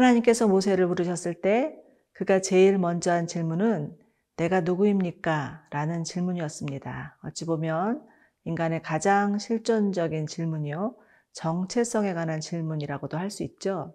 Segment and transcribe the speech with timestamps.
[0.00, 1.76] 하나님께서 모세를 부르셨을 때
[2.12, 3.94] 그가 제일 먼저 한 질문은
[4.36, 5.66] 내가 누구입니까?
[5.70, 7.18] 라는 질문이었습니다.
[7.22, 8.02] 어찌 보면
[8.44, 10.94] 인간의 가장 실존적인 질문이요.
[11.32, 13.94] 정체성에 관한 질문이라고도 할 수 있죠.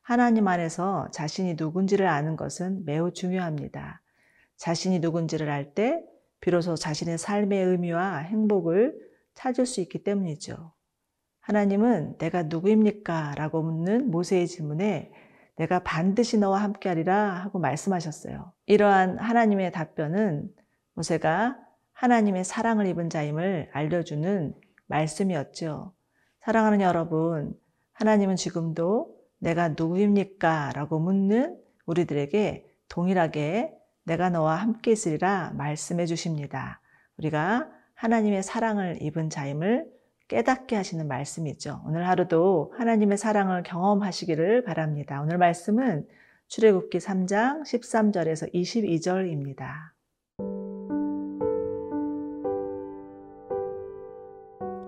[0.00, 4.00] 하나님 안에서 자신이 누군지를 아는 것은 매우 중요합니다.
[4.56, 6.02] 자신이 누군지를 알 때
[6.40, 8.98] 비로소 자신의 삶의 의미와 행복을
[9.34, 10.72] 찾을 수 있기 때문이죠.
[11.40, 13.34] 하나님은 내가 누구입니까?
[13.36, 15.12] 라고 묻는 모세의 질문에
[15.56, 18.52] 내가 반드시 너와 함께하리라 하고 말씀하셨어요.
[18.66, 20.50] 이러한 하나님의 답변은
[20.94, 21.56] 모세가
[21.92, 24.54] 하나님의 사랑을 입은 자임을 알려주는
[24.86, 25.92] 말씀이었죠.
[26.40, 27.54] 사랑하는 여러분,
[27.92, 30.72] 하나님은 지금도 내가 누구입니까?
[30.74, 33.72] 라고 묻는 우리들에게 동일하게
[34.04, 36.80] 내가 너와 함께 있으리라 말씀해 주십니다.
[37.18, 39.86] 우리가 하나님의 사랑을 입은 자임을
[40.28, 41.82] 깨닫게 하시는 말씀이죠.
[41.86, 45.20] 오늘 하루도 하나님의 사랑을 경험하시기를 바랍니다.
[45.20, 46.06] 오늘 말씀은
[46.48, 49.92] 출애굽기 3장 13절에서 22절입니다.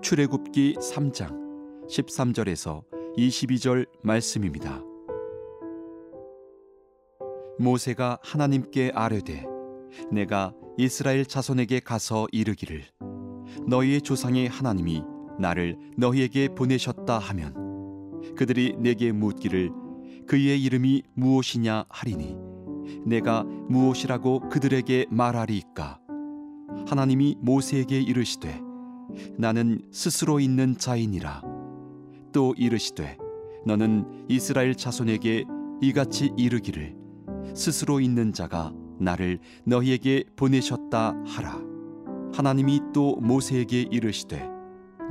[0.02, 2.84] 출애굽기 3장 13절에서
[3.16, 4.80] 22절 말씀입니다.
[7.58, 9.44] 모세가 하나님께 아뢰되
[10.12, 12.84] 내가 이스라엘 자손에게 가서 이르기를
[13.66, 15.02] 너희의 조상의 하나님이
[15.38, 19.70] 나를 너희에게 보내셨다 하면 그들이 내게 묻기를
[20.26, 22.36] 그의 이름이 무엇이냐 하리니
[23.04, 26.00] 내가 무엇이라고 그들에게 말하리이까?
[26.88, 28.60] 하나님이 모세에게 이르시되
[29.38, 31.42] 나는 스스로 있는 자이니라.
[32.32, 33.16] 또 이르시되
[33.64, 35.44] 너는 이스라엘 자손에게
[35.80, 36.96] 이같이 이르기를
[37.54, 41.60] 스스로 있는 자가 나를 너희에게 보내셨다 하라.
[42.32, 44.55] 하나님이 또 모세에게 이르시되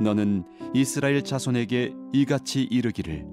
[0.00, 3.26] 너는 이스라엘 자손에게 이같이 이르기를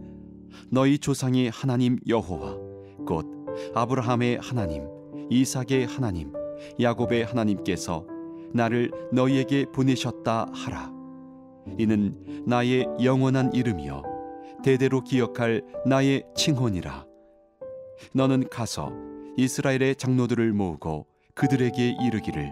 [0.70, 2.58] 너희 조상의 하나님 여호와
[3.06, 3.28] 곧
[3.74, 4.88] 아브라함의 하나님
[5.30, 6.32] 이삭의 하나님
[6.80, 8.06] 야곱의 하나님께서
[8.54, 10.94] 나를 너희에게 보내셨다 하라.
[11.78, 14.04] 이는 나의 영원한 이름이여
[14.64, 17.06] 대대로 기억할 나의 칭혼이라.
[18.14, 18.92] 너는 가서
[19.38, 22.52] 이스라엘의 장로들을 모으고 그들에게 이르기를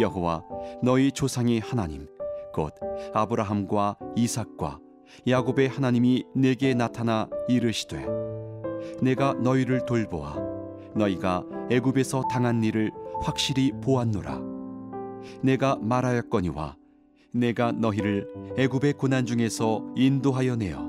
[0.00, 0.44] 여호와
[0.82, 2.06] 너희 조상의 하나님
[2.56, 2.72] 곧
[3.14, 4.80] 아브라함과 이삭과
[5.28, 8.04] 야곱의 하나님이 내게 나타나 이르시되
[9.02, 10.36] 내가 너희를 돌보아.
[10.94, 12.90] 너희가 애굽에서 당한 일을
[13.20, 14.40] 확실히 보았노라.
[15.42, 16.76] 내가 말하였거니와
[17.32, 20.88] 내가 너희를 애굽의 고난 중에서 인도하여 내어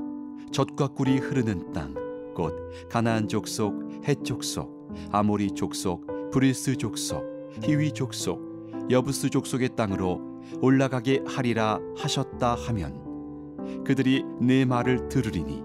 [0.51, 2.07] 젖과 꿀이 흐르는 땅
[2.38, 2.53] 곧
[2.88, 7.25] 가나안 족속 헷 족속 아모리 족속 브리스 족속
[7.63, 10.22] 히위 족속 여부스 족속의 땅으로
[10.62, 15.63] 올라가게 하리라 하셨다 하면 그들이 내 말을 들으리니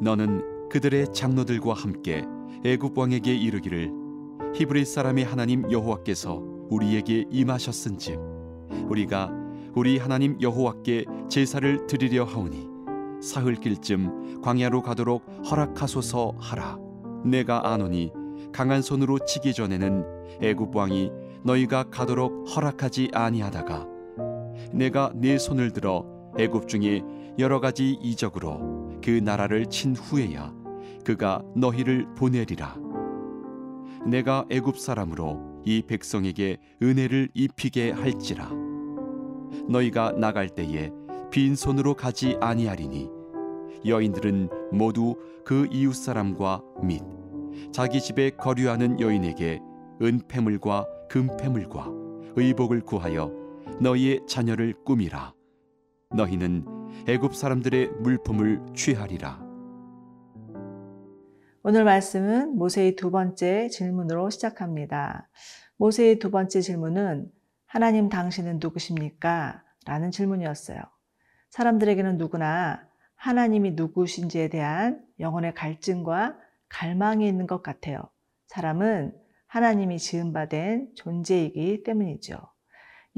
[0.00, 2.24] 너는 그들의 장로들과 함께
[2.64, 3.92] 애굽 왕에게 이르기를
[4.54, 8.18] 히브리 사람의 하나님 여호와께서 우리에게 임하셨은즉
[8.88, 9.30] 우리가
[9.74, 12.68] 우리 하나님 여호와께 제사를 드리려 하오니
[13.20, 16.78] 사흘길쯤 광야로 가도록 허락하소서 하라.
[17.24, 18.12] 내가 아노니
[18.52, 20.04] 강한 손으로 치기 전에는
[20.40, 21.10] 애굽 왕이
[21.44, 23.86] 너희가 가도록 허락하지 아니하다가
[24.72, 26.04] 내가 네 손을 들어
[26.38, 27.02] 애굽 중에
[27.38, 30.52] 여러 가지 이적으로 그 나라를 친 후에야
[31.04, 32.76] 그가 너희를 보내리라.
[34.06, 38.50] 내가 애굽 사람으로 이 백성에게 은혜를 입히게 할지라.
[39.68, 40.90] 너희가 나갈 때에
[41.30, 43.08] 빈 손으로 가지 아니하리니
[43.86, 47.02] 여인들은 모두 그 이웃 사람과 및
[47.72, 49.60] 자기 집에 거류하는 여인에게
[50.02, 51.90] 은폐물과 금폐물과
[52.36, 53.32] 의복을 구하여
[53.80, 55.34] 너희의 자녀를 꾸미라.
[56.10, 56.64] 너희는
[57.06, 59.46] 애굽 사람들의 물품을 취하리라.
[61.62, 65.28] 오늘 말씀은 모세의 두 번째 질문으로 시작합니다.
[65.76, 67.30] 모세의 두 번째 질문은
[67.66, 69.62] 하나님 당신은 누구십니까?
[69.86, 70.80] 라는 질문이었어요.
[71.50, 72.84] 사람들에게는 누구나
[73.14, 76.36] 하나님이 누구신지에 대한 영혼의 갈증과
[76.68, 78.02] 갈망이 있는 것 같아요.
[78.46, 79.14] 사람은
[79.46, 82.38] 하나님이 지음받은 존재이기 때문이죠.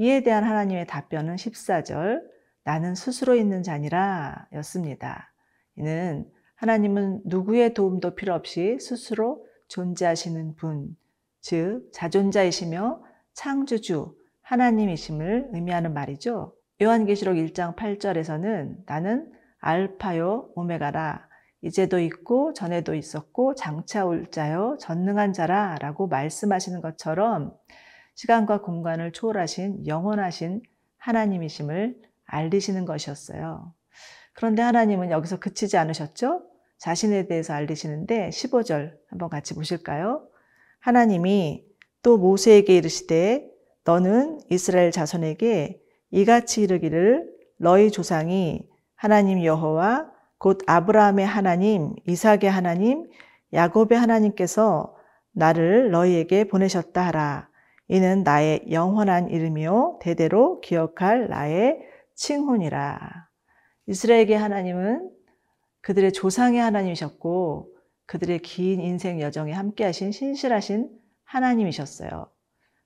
[0.01, 2.23] 이에 대한 하나님의 답변은 14절,
[2.63, 5.31] 나는 스스로 있는 자니라 였습니다.
[5.75, 10.97] 이는 하나님은 누구의 도움도 필요 없이 스스로 존재하시는 분,
[11.39, 13.03] 즉, 자존자이시며
[13.33, 16.55] 창조주, 하나님이심을 의미하는 말이죠.
[16.81, 21.27] 요한계시록 1장 8절에서는 나는 알파요 오메가라
[21.61, 27.55] 이제도 있고 전에도 있었고 장차 올 자요 전능한 자라 라고 말씀하시는 것처럼
[28.21, 30.61] 시간과 공간을 초월하신 영원하신
[30.99, 31.95] 하나님이심을
[32.25, 33.73] 알리시는 것이었어요.
[34.33, 36.43] 그런데 하나님은 여기서 그치지 않으셨죠?
[36.77, 40.27] 자신에 대해서 알리시는데 15절 한번 같이 보실까요?
[40.81, 41.65] 하나님이
[42.03, 43.49] 또 모세에게 이르시되
[43.85, 45.81] 너는 이스라엘 자손에게
[46.11, 47.27] 이같이 이르기를
[47.57, 53.09] 너희 조상이 하나님 여호와 곧 아브라함의 하나님, 이삭의 하나님,
[53.51, 54.95] 야곱의 하나님께서
[55.31, 57.50] 나를 너희에게 보내셨다 하라.
[57.91, 61.77] 이는 나의 영원한 이름이요 대대로 기억할 나의
[62.15, 63.27] 칭훈이라.
[63.87, 65.11] 이스라엘의 하나님은
[65.81, 70.89] 그들의 조상의 하나님이셨고 그들의 긴 인생 여정에 함께하신 신실하신
[71.25, 72.31] 하나님이셨어요.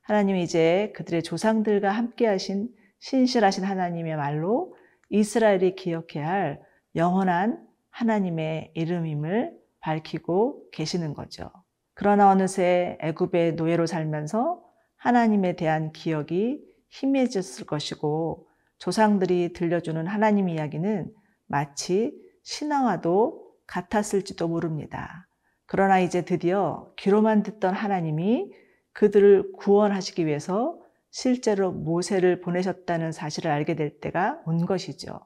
[0.01, 4.75] 하나님이 이제 그들의 조상들과 함께하신 신실하신 하나님의 말로
[5.09, 6.61] 이스라엘이 기억해야 할
[6.95, 11.51] 영원한 하나님의 이름임을 밝히고 계시는 거죠.
[11.93, 14.64] 그러나 어느새 애굽의 노예로 살면서
[15.05, 18.47] 하나님에 대한 기억이 희미해졌을 것이고
[18.79, 21.13] 조상들이 들려주는 하나님 이야기는
[21.45, 22.11] 마치
[22.41, 25.27] 신화와도 같았을지도 모릅니다.
[25.67, 28.51] 그러나 이제 드디어 귀로만 듣던 하나님이
[28.93, 30.79] 그들을 구원하시기 위해서
[31.11, 35.19] 실제로 모세를 보내셨다는 사실을 알게 될 때가 온 것이죠.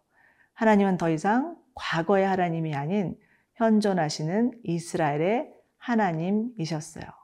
[0.56, 3.16] 하나님은 더 이상 과거의 하나님이 아닌
[3.56, 7.19] 현존하시는 이스라엘의 하나님이셨어요.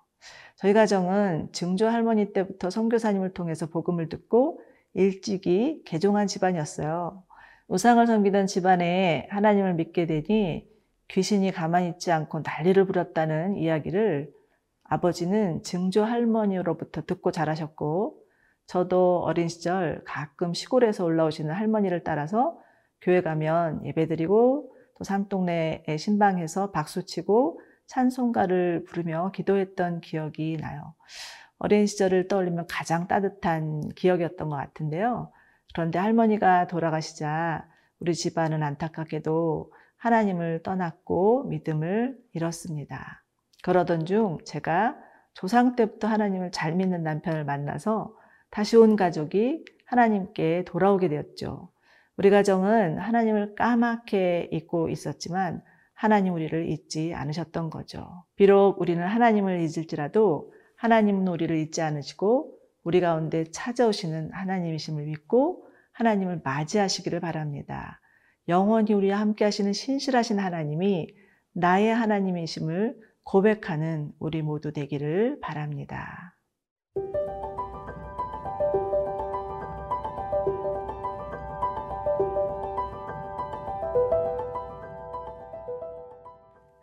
[0.65, 4.61] 저희 가정은 증조 할머니 때부터 선교사님을 통해서 복음을 듣고
[4.95, 7.21] 일찍이 개종한 집안이었어요.
[7.67, 10.67] 우상을 섬기던 집안에 하나님을 믿게 되니
[11.07, 14.31] 귀신이 가만히 있지 않고 난리를 부렸다는 이야기를
[14.85, 18.17] 아버지는 증조 할머니로부터 듣고 자라셨고
[18.65, 22.57] 저도 어린 시절 가끔 시골에서 올라오시는 할머니를 따라서
[23.01, 30.93] 교회 가면 예배드리고 또 산동네의 신방에서 박수치고 찬송가를 부르며 기도했던 기억이 나요.
[31.57, 35.31] 어린 시절을 떠올리면 가장 따뜻한 기억이었던 것 같은데요.
[35.73, 37.67] 그런데 할머니가 돌아가시자
[37.99, 43.23] 우리 집안은 안타깝게도 하나님을 떠났고 믿음을 잃었습니다.
[43.63, 44.95] 그러던 중 제가
[45.33, 48.15] 조상 때부터 하나님을 잘 믿는 남편을 만나서
[48.49, 51.69] 다시 온 가족이 하나님께 돌아오게 되었죠.
[52.17, 55.61] 우리 가정은 하나님을 까맣게 잊고 있었지만
[55.95, 58.25] 하나님 우리를 잊지 않으셨던 거죠.
[58.35, 62.53] 비록 우리는 하나님을 잊을지라도 하나님은 우리를 잊지 않으시고
[62.83, 68.01] 우리 가운데 찾아오시는 하나님이심을 믿고 하나님을 맞이하시기를 바랍니다.
[68.47, 71.07] 영원히 우리와 함께 하시는 신실하신 하나님이
[71.53, 76.34] 나의 하나님이심을 고백하는 우리 모두 되기를 바랍니다.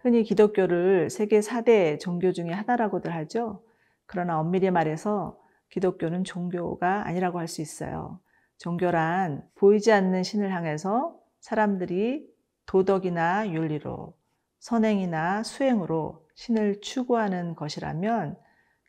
[0.03, 3.63] 흔히 기독교를 세계 4대 종교 중에 하나라고들 하죠.
[4.07, 5.39] 그러나 엄밀히 말해서
[5.71, 8.19] 기독교는 종교가 아니라고 할 수 있어요.
[8.59, 12.29] 종교란 보이지 않는 신을 향해서 사람들이
[12.67, 14.17] 도덕이나 윤리로,
[14.59, 18.37] 선행이나 수행으로 신을 추구하는 것이라면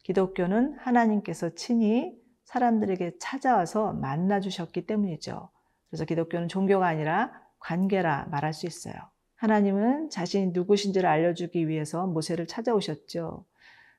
[0.03, 5.49] 기독교는 하나님께서 친히 사람들에게 찾아와서 만나 주셨기 때문이죠.
[5.89, 9.12] 그래서 기독교는 종교가 아니라 관계라 말할 수 있어요.
[9.43, 13.43] 하나님은 자신이 누구신지를 알려주기 위해서 모세를 찾아오셨죠.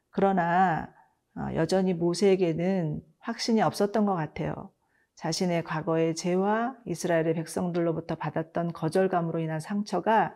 [0.09, 0.91] 그러나
[1.37, 4.71] 어, 여전히 모세에게는 확신이 없었던 것 같아요.
[5.17, 10.35] 자신의 과거의 죄와 이스라엘의 백성들로부터 받았던 거절감으로 인한 상처가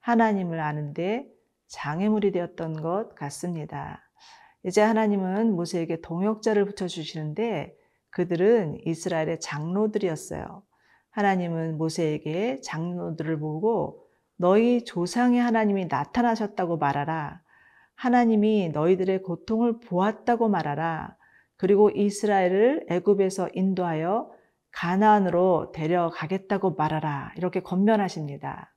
[0.00, 1.28] 하나님을 아는데
[1.66, 4.08] 장애물이 되었던 것 같습니다.
[4.62, 7.76] 이제 하나님은 모세에게 동역자를 붙여주시는데
[8.08, 10.62] 그들은 이스라엘의 장로들이었어요.
[11.10, 14.05] 하나님은 모세에게 장로들을 보고
[14.36, 17.40] 너희 조상의 하나님이 나타나셨다고 말하라.
[17.94, 21.16] 하나님이 너희들의 고통을 보았다고 말하라.
[21.56, 24.30] 그리고 이스라엘을 애굽에서 인도하여
[24.72, 27.32] 가나안으로 데려가겠다고 말하라.
[27.36, 28.74] 이렇게 권면하십니다.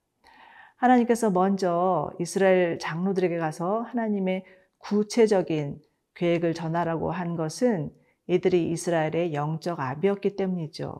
[0.77, 4.45] 하나님께서 먼저 이스라엘 장로들에게 가서 하나님의
[4.77, 5.81] 구체적인
[6.15, 7.91] 계획을 전하라고 한 것은
[8.27, 10.95] 이들이 이스라엘의 영적 아비였기 때문이죠.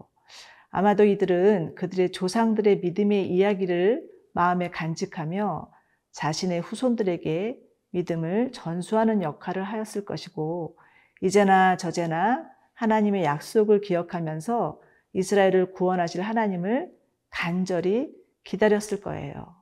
[0.70, 5.71] 아마도 이들은 그들의 조상들의 믿음의 이야기를 마음에 간직하며
[6.12, 7.59] 자신의 후손들에게
[7.91, 10.77] 믿음을 전수하는 역할을 하였을 것이고
[11.21, 14.81] 이제나 저제나 하나님의 약속을 기억하면서
[15.13, 16.91] 이스라엘을 구원하실 하나님을
[17.29, 19.55] 간절히 기다렸을 거예요.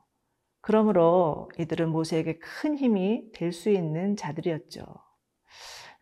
[0.62, 4.83] 그러므로 이들은 모세에게 큰 힘이 될 수 있는 자들이었죠.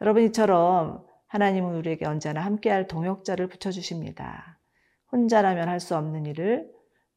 [0.01, 4.59] 여러분 이처럼 하나님은 우리에게 언제나 함께할 동역자를 붙여주십니다.
[5.11, 6.69] 혼자라면 할 수 없는 일을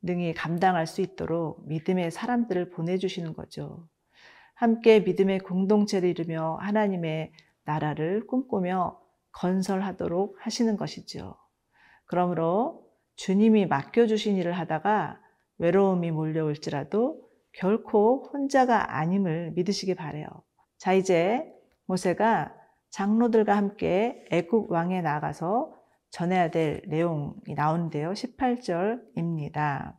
[0.03, 3.89] 능히 감당할 수 있도록 믿음의 사람들을 보내주시는 거죠.
[4.55, 7.33] 함께 믿음의 공동체를 이루며 하나님의
[7.65, 9.01] 나라를 꿈꾸며
[9.33, 11.37] 건설하도록 하시는 것이죠.
[12.07, 15.21] 그러므로 주님이 맡겨주신 일을 하다가
[15.59, 20.27] 외로움이 몰려올지라도 결코 혼자가 아님을 믿으시기 바래요.
[20.77, 21.45] 자, 이제
[21.87, 22.55] 모세가
[22.91, 25.78] 장로들과 함께 애굽 왕에 나가서
[26.11, 28.13] 전해야 될 내용이 나오는데요.
[28.13, 29.97] 18절입니다.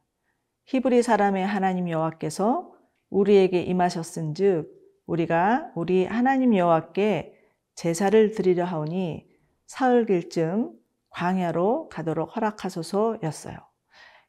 [0.65, 2.71] 히브리 사람의 하나님 여호와께서
[3.09, 4.69] 우리에게 임하셨은즉
[5.05, 7.33] 우리가 우리 하나님 여호와께
[7.75, 9.27] 제사를 드리려 하오니
[9.65, 10.73] 사흘길쯤
[11.09, 13.57] 광야로 가도록 허락하소서였어요.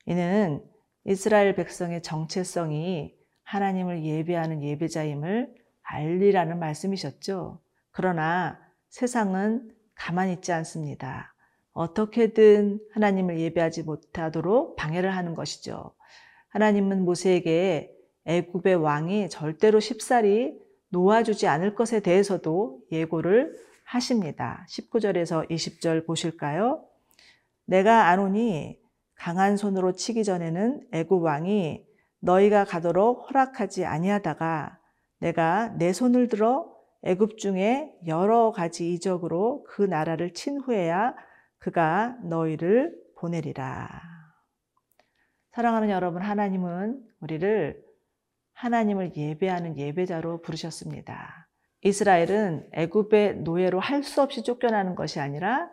[0.06, 0.64] 이는
[1.04, 7.60] 이스라엘 백성의 정체성이 하나님을 예배하는 예배자임을 알리라는 말씀이셨죠.
[7.90, 8.58] 그러나
[8.88, 11.34] 세상은 가만히 있지 않습니다.
[11.80, 15.92] 어떻게든 하나님을 예배하지 못하도록 방해를 하는 것이죠.
[16.50, 17.90] 하나님은 모세에게
[18.26, 20.60] 애굽의 왕이 절대로 쉽사리
[20.90, 24.66] 놓아주지 않을 것에 대해서도 예고를 하십니다.
[24.68, 26.84] 19절에서 20절 보실까요?
[27.64, 28.78] 내가 아노니
[29.14, 31.86] 강한 손으로 치기 전에는 애굽 왕이
[32.18, 34.78] 너희가 가도록 허락하지 아니하다가
[35.20, 36.70] 내가 내 손을 들어
[37.04, 41.14] 애굽 중에 여러 가지 이적으로 그 나라를 친 후에야
[41.60, 43.88] 그가 너희를 보내리라.
[45.52, 47.82] 사랑하는 여러분, 하나님은 우리를
[48.54, 51.48] 하나님을 예배하는 예배자로 부르셨습니다.
[51.82, 55.70] 이스라엘은 애굽의 노예로 할 수 없이 쫓겨나는 것이 아니라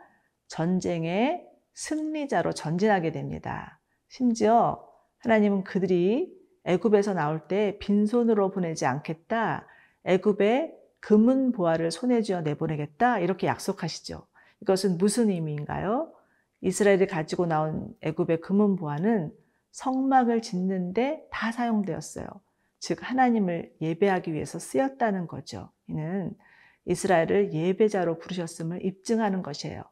[0.48, 3.80] 전쟁의 승리자로 전진하게 됩니다.
[4.08, 4.86] 심지어
[5.20, 9.68] 하나님은 그들이 애굽에서 나올 때 빈손으로 보내지 않겠다.
[10.06, 13.20] 애굽에 금은 보화를 손에 쥐어 내보내겠다.
[13.20, 14.26] 이렇게 약속하시죠.
[14.62, 16.14] 이것은 무슨 의미인가요?
[16.62, 19.32] 이스라엘이 가지고 나온 애굽의 금은 보화는
[19.72, 22.28] 성막을 짓는데 다 사용되었어요.
[22.80, 25.72] 즉 하나님을 예배하기 위해서 쓰였다는 거죠.
[25.88, 26.34] 이는
[26.86, 29.84] 이스라엘을 예배자로 부르셨음을 입증하는 것이에요.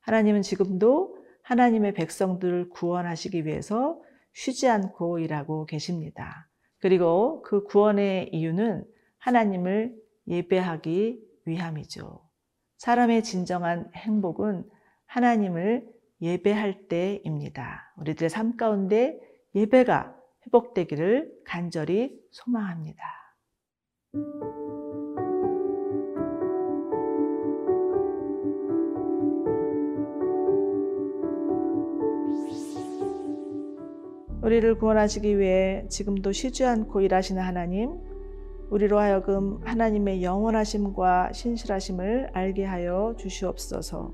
[0.00, 4.00] 하나님은 지금도 하나님의 백성들을 구원하시기 위해서
[4.32, 6.48] 쉬지 않고 일하고 계십니다.
[6.78, 8.84] 그리고 그 구원의 이유는
[9.18, 9.96] 하나님을
[10.28, 12.25] 예배하기 위함이죠.
[12.78, 14.64] 사람의 진정한 행복은
[15.06, 15.86] 하나님을
[16.20, 17.92] 예배할 때입니다.
[17.98, 19.18] 우리들의 삶 가운데
[19.54, 20.14] 예배가
[20.46, 23.02] 회복되기를 간절히 소망합니다.
[34.42, 37.98] 우리를 구원하시기 위해 지금도 쉬지 않고 일하시는 하나님,
[38.70, 44.12] 우리로 하여금 하나님의 영원하심과 신실하심을 알게 하여 주시옵소서.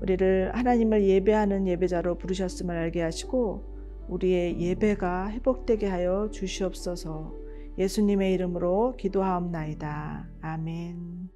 [0.00, 3.72] 우리를 하나님을 예배하는 예배자로 부르셨음을 알게 하시고
[4.08, 7.34] 우리의 예배가 회복되게 하여 주시옵소서.
[7.78, 10.28] 예수님의 이름으로 기도하옵나이다.
[10.42, 11.30] 아멘.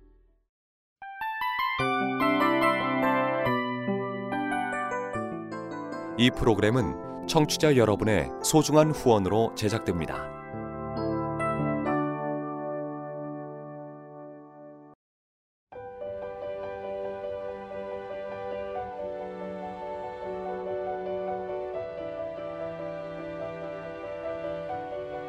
[6.19, 10.36] 이 프로그램은 청취자 여러분의 소중한 후원으로 제작됩니다.